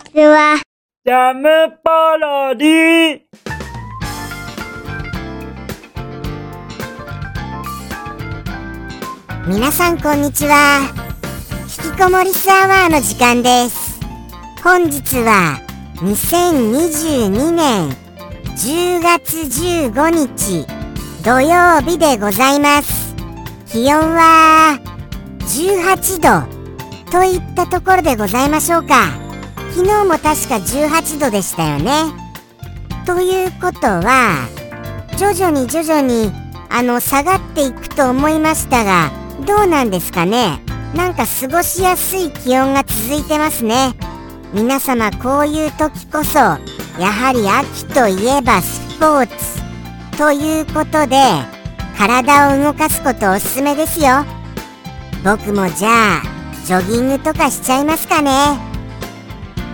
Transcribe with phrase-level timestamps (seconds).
[0.00, 0.60] ちは。
[1.04, 1.48] ジャム
[1.82, 3.20] パロディ
[9.46, 10.80] 皆さんこんにちは。
[11.84, 14.00] 引きこもりスアワーの時間です。
[14.62, 15.60] 本日は
[15.96, 17.88] 2022年
[18.56, 20.66] 10月15日
[21.24, 23.14] 土曜日でございます。
[23.66, 24.78] 気温は
[25.40, 26.60] 18度
[27.10, 29.29] といったところでございましょうか
[29.70, 32.04] 昨日も確か18度でしたよね。
[33.06, 34.48] ということは
[35.16, 36.32] 徐々に徐々に
[36.68, 39.10] あの下がっていくと思いましたが
[39.46, 40.60] どうなんですかね。
[40.94, 43.94] なんか過ごしやすい気温が続いてますね。
[44.52, 46.58] 皆様こういう時こそや
[47.12, 49.60] はり秋といえばスポーツ。
[50.18, 51.16] ということで
[51.96, 54.24] 体を動かすことおすすめですよ。
[55.24, 56.22] 僕もじゃあ
[56.64, 58.69] ジョギングとかしちゃいますかね。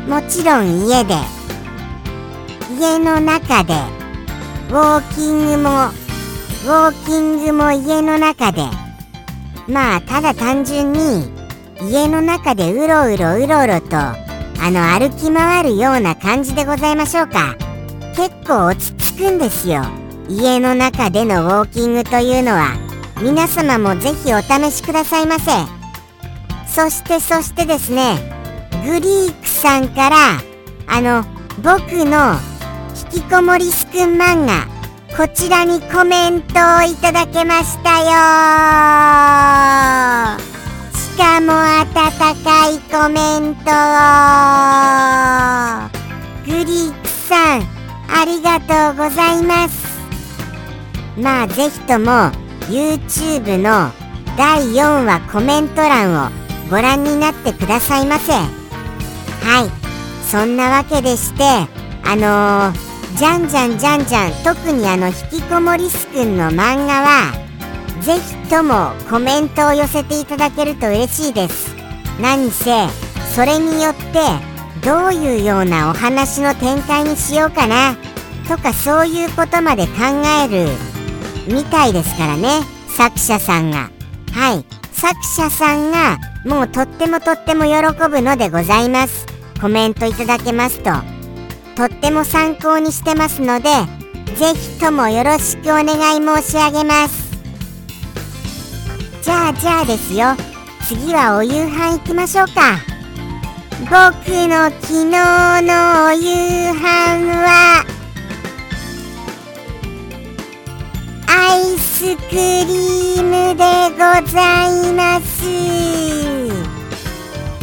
[0.07, 1.15] もちろん家で。
[2.79, 3.75] 家の中で。
[4.71, 8.63] ウォーキングもウォーキングも家の中で。
[9.67, 11.29] まあただ単純に
[11.81, 14.17] 家の中でうろうろうろうろとあ
[14.71, 17.57] の歩き回るような感じでございましょうか。
[18.15, 19.83] 結構落ち着くんですよ。
[20.29, 22.77] 家の中でのウォーキングというのは。
[23.21, 25.51] 皆様もぜひお試しくださいませ。
[26.69, 28.36] そしてそしてですね。
[28.87, 30.41] グリークさんから
[30.87, 31.25] あの
[31.57, 32.39] 僕の
[33.13, 34.69] 引きこもりスくん漫画
[35.17, 38.07] こちらにコメントをいただけましたよ。
[40.93, 41.85] しかも温
[42.45, 43.75] かいコメントを。
[46.47, 47.63] グリークさん
[48.09, 49.85] ありがとうございます。
[51.19, 52.31] まあぜひとも
[52.69, 53.91] YouTube の
[54.37, 56.31] 第4話コメント欄を
[56.71, 58.66] ご覧になってくださいませ。
[59.47, 59.71] はい。
[60.29, 61.45] そんなわけでして
[62.03, 67.33] あのー、じゃんじゃんじゃんじゃん特にあの引きこもりすくんの漫画は
[68.01, 71.77] ぜひともコメントを寄せていただけると嬉しいです。
[72.21, 72.89] 何せ
[73.35, 74.03] それによって
[74.85, 77.97] どういうようなお話の展開にしようかな
[78.49, 79.93] とかそういうことまで考
[80.45, 80.71] える
[81.47, 83.91] みたいですからね作者さんが。
[84.33, 84.65] はい。
[84.93, 89.36] 作者さんがもうとってもとっても喜ぶのでございます。
[89.61, 90.91] コメントいただけますと
[91.77, 93.69] とっても参考にしてますので
[94.37, 97.27] ぜひともよろしくお願い申し上げます。
[99.23, 100.37] じゃあじゃあですよ。
[100.87, 102.79] 次はお夕飯行きましょうか。
[103.81, 103.91] 僕
[104.47, 106.83] の昨日のお夕飯
[107.43, 107.85] は
[111.29, 113.99] アイスクリームでご
[114.31, 115.45] ざいます。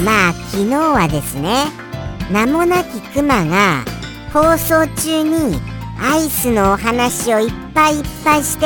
[0.04, 1.83] まあ昨日はですね
[2.32, 3.84] 名もなきクマが
[4.32, 5.60] 放送中に
[6.00, 8.66] アイスのお話をいっぱいいっぱいして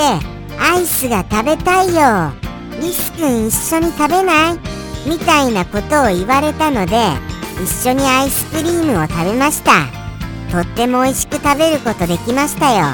[0.59, 2.31] アイスが食べたいよ。
[2.81, 4.59] リスくん一緒に食べない？
[5.07, 6.95] みたいなことを言われたので
[7.63, 9.85] 一緒にアイスクリームを食べました。
[10.51, 12.85] とっても美味しく食べることできましたよ。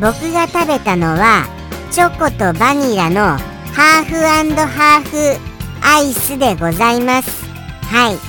[0.00, 1.46] 僕が食べたのは
[1.90, 5.40] チョコとバニラのハーフハーフ
[5.82, 7.44] アイスでございます。
[7.84, 8.27] はい。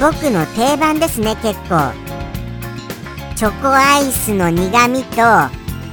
[0.00, 1.92] 僕の定番ですね結構。
[3.36, 5.16] チョコアイスの苦味と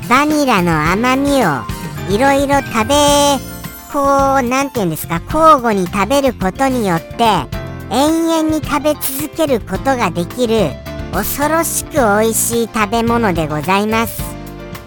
[0.09, 1.61] バニラの甘みを
[2.09, 2.95] いろいろ食べ
[3.91, 7.23] こう何て言うんですか交互に食べることによって
[7.91, 10.71] 延々に食べ続けることができる
[11.11, 11.99] 恐ろしく美
[12.29, 14.21] 味しい食べ物でございます。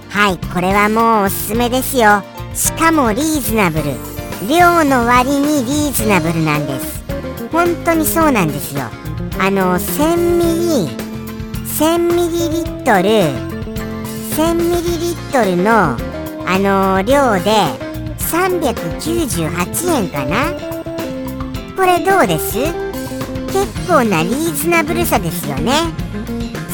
[0.09, 2.23] はいこれはもうおすすめですよ。
[2.55, 3.85] しかもリーズナブル。
[4.49, 7.06] 量の割にリーズナブルなんです。
[7.53, 8.83] 本当にそうなんですよ。
[9.39, 10.45] あの1000ミ
[10.89, 10.97] リ
[11.79, 13.09] 1000ミリリットル
[14.35, 15.97] 1000ミリリットルの
[16.49, 17.51] あの量で
[18.19, 20.53] 398円かな。
[21.77, 22.59] これどうです？
[23.53, 25.73] 結構なリーズナブルさですよね。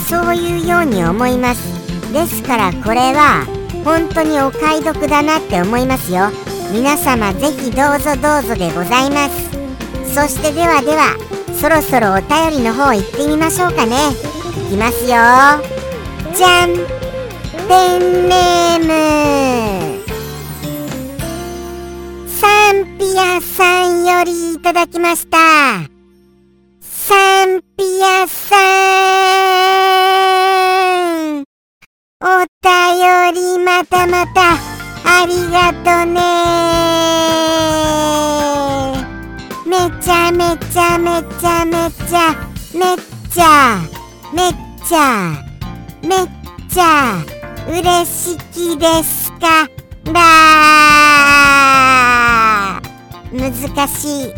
[0.09, 2.13] そういうように思います。
[2.13, 3.47] ですからこれは
[3.85, 6.31] 本当にお買い得だなって思いますよ。
[6.73, 9.52] 皆様ぜひどうぞどうぞでございます。
[10.15, 11.17] そしてではでは
[11.59, 13.97] そろそろお便りの方行ってみましょうかね。
[14.69, 15.09] いきますよ。
[16.37, 16.75] じゃん
[17.67, 20.03] ペンネーム。
[22.29, 25.39] サンピアさんよりいただきました。
[26.81, 28.57] サンピアさ
[31.39, 31.45] ん。
[32.21, 32.27] お
[32.63, 34.59] 便りまたまた
[35.23, 35.73] ありが
[36.05, 36.42] とね。
[40.33, 42.35] ゃめちゃめちゃめちゃ
[42.73, 42.97] めっ
[43.31, 43.81] ちゃ
[44.33, 44.53] めっ
[44.87, 45.45] ちゃ
[46.03, 46.29] めっ
[46.71, 47.23] ちゃ
[47.69, 49.69] 嬉しきですか
[50.07, 50.21] ら
[53.33, 53.53] 難
[53.89, 54.35] しい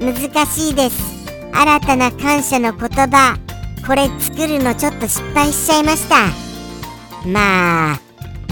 [0.00, 1.12] 難しいです
[1.52, 3.36] 新たな感謝の言葉
[3.86, 6.28] これ作るのちょっと失敗しちゃいました
[7.28, 8.00] まあ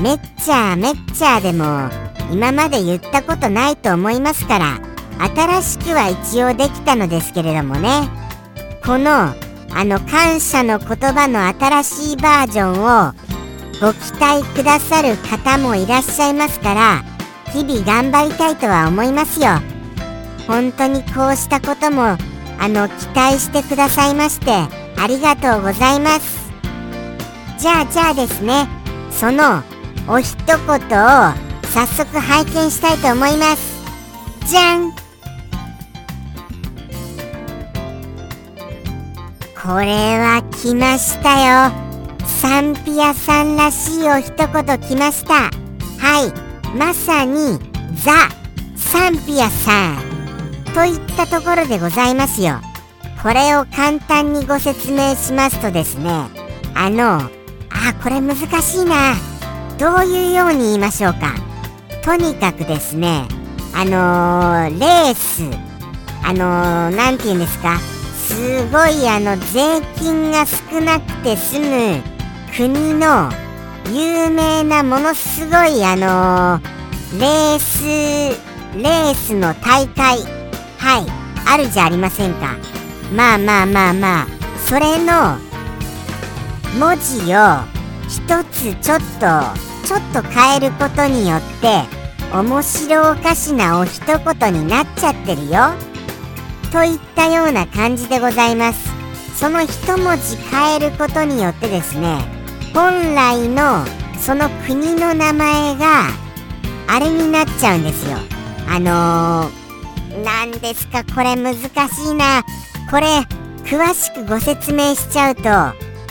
[0.03, 1.89] めっちゃめっちゃでも
[2.33, 4.90] 今まで言ったことないと思いますから
[5.23, 8.09] 新しくは一応できたのですけれどもね。
[8.85, 9.35] この
[9.73, 13.13] あの感謝の言葉の新しいバージョンを
[13.81, 17.05] ご期待くださる方もいらっしゃいますから
[17.53, 19.49] 日々頑張りたいとは思いますよ。
[20.47, 22.17] 本当にこうしたことも
[22.59, 24.53] あの期待してくださいまして
[24.99, 26.51] ありがとうございます。
[27.59, 28.67] じゃあじゃあですね
[29.11, 29.63] その
[30.09, 30.59] お一言を
[31.73, 33.81] 早速拝見したいと思います。
[34.47, 35.10] じゃん。
[39.71, 41.73] これは来ましたよ。
[42.27, 45.35] サンピアさんらしいお一言来ました。
[45.35, 46.77] はい。
[46.77, 47.57] まさに
[47.95, 48.29] ザ・
[48.75, 49.99] サンピアさん。
[50.75, 52.55] といったところでございますよ。
[53.23, 56.11] これを簡単にご説明しますとですね。
[56.75, 57.31] あのあ
[58.03, 59.15] これ難しいな。
[59.79, 61.33] どういうように言いましょうか。
[62.03, 63.29] とにかくですね
[63.73, 65.45] あのー、レース。
[66.25, 68.00] あの何、て言うんですか。
[68.31, 72.01] すごいあの税金が少なくて済む
[72.57, 73.29] 国の
[73.93, 77.83] 有名なものすごいあのー、レース
[78.79, 80.21] レースの大会
[80.79, 81.07] はい
[81.45, 82.57] あるじゃありませんか。
[83.13, 84.27] まあまあまあまあ
[84.65, 85.37] それの
[86.79, 87.65] 文字を
[88.09, 89.27] 一つちょっと
[89.85, 91.83] ちょっと変えることによって
[92.33, 95.90] 面白おかしなお一言になっちゃってるよ。
[96.71, 98.91] といったような感じでございます。
[99.37, 102.19] その一文字変えることによってですね
[102.75, 103.87] 本来の
[104.19, 106.09] その国の名前が
[106.87, 108.19] あれになっちゃうんですよ。
[108.69, 112.45] あのー、なんですかこれ難しいな。
[112.91, 113.07] これ
[113.65, 115.43] 詳しくご説明しちゃうと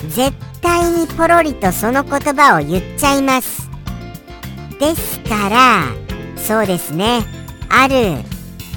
[0.08, 3.70] 絶対にポロリとその言葉を言っちゃいます。
[4.80, 5.84] ですから
[6.36, 7.22] そうですね。
[7.68, 8.16] ある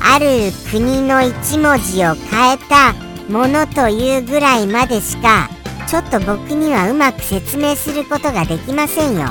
[0.05, 2.93] ある国の一文字を変えた
[3.31, 5.49] ものというぐらいまでしか
[5.87, 9.29] ちょっと僕にはうまく説明することができませんよ。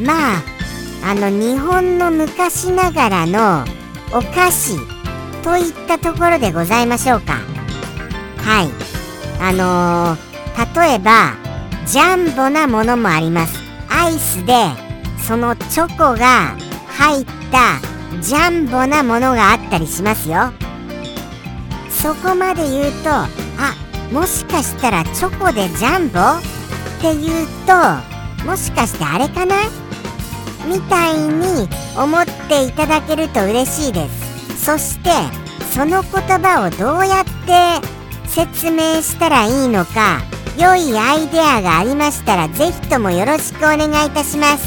[0.00, 0.42] まあ
[1.02, 3.64] あの日本の昔ながらの
[4.12, 4.76] お菓子
[5.42, 7.34] といったところでございましょうか。
[8.38, 8.70] はい。
[9.40, 11.34] あのー、例えば
[11.86, 13.58] ジャンボなものもあります。
[13.88, 14.54] アイスで
[15.26, 16.56] そのチョコが
[16.88, 20.52] 入ったジャンボなものがあったりしますよ。
[21.90, 23.28] そこまで言うとあ
[24.12, 26.18] もしかしたらチョコでジャンボ？
[26.18, 26.40] っ
[27.00, 29.56] て言うともしかしてあれかな？
[30.66, 34.64] みたいに思っていただけると嬉しいです。
[34.64, 35.10] そして
[35.72, 37.86] その言葉をどうやって
[38.26, 40.20] 説明したらいいのか
[40.58, 44.66] 良いアイデアがありましたら是非ともよろしくお願いいたします。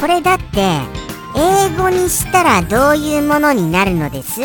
[0.00, 0.80] これだって
[1.36, 4.40] 英語にしたらどういうものになるのです？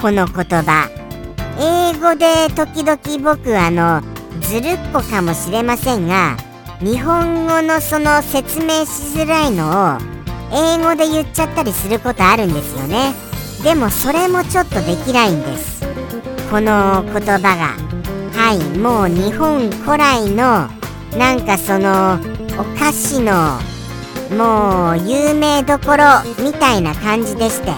[0.00, 0.90] この言葉。
[1.58, 4.02] 英語で時々僕あの
[4.40, 6.36] ずるっこかもしれませんが
[6.80, 9.98] 日本語のその説明しづらいのを
[10.52, 13.14] 英語で言っちゃったりすることあるんですよね。
[13.62, 15.82] でもそれもちょっとできないんです。
[16.50, 17.76] この言葉が。
[18.34, 20.68] はいもう日本古来の
[21.16, 22.18] なんかその
[22.58, 23.58] お菓子の
[24.36, 26.04] もう有名どころ
[26.42, 27.72] みたいな感じでして。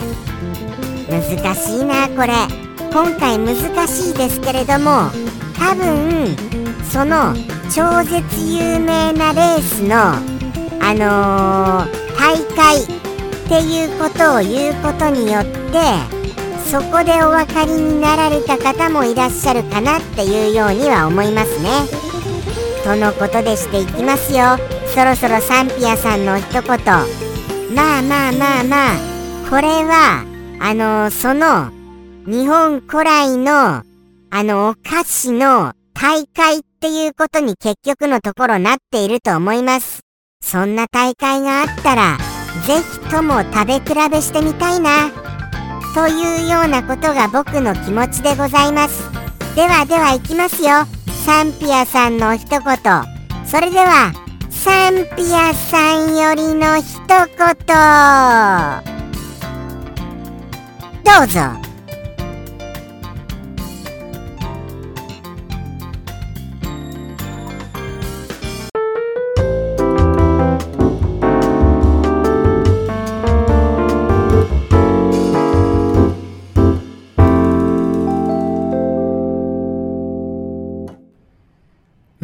[1.09, 2.65] 難しいなこれ。
[2.95, 3.57] 今回難
[3.89, 5.11] しいですけれども
[5.59, 6.37] 多分
[6.85, 7.35] その
[7.75, 10.15] 超絶有名なレースの
[10.81, 12.87] あのー、大会っ
[13.49, 16.25] ていうことを言うことによって
[16.71, 21.71] そこでお分かりになられた方もいらっしゃるかなっていうようには思いますね。
[22.85, 24.74] とのことでしていきますよ。
[24.95, 30.25] そろそろサンピアさんの一言まあまあまあまあこれは
[30.61, 31.73] あのー、その
[32.27, 33.83] 日本古来の、
[34.31, 40.01] あの、お菓子の大会っていうことに結局のところなっていると思います。
[40.41, 42.17] そんな大会があったら、
[42.67, 45.11] ぜひとも食べ比べしてみたいな。
[45.95, 49.03] というようなことが僕の気持ちでございます。
[49.55, 50.87] ではでは行きますよ。
[51.27, 52.61] サンピアさんの一言。
[53.45, 54.15] それでは、
[54.65, 57.27] サンピアさんよりの一言。
[61.05, 61.64] どうぞ。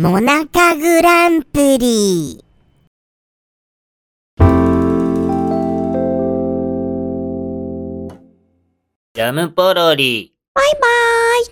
[0.00, 2.42] モナカグランプリ
[9.12, 10.32] ジャムポロリ。
[10.54, 10.80] バイバー
[11.42, 11.46] イ。